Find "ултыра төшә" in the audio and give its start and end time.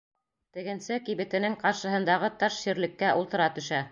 3.23-3.87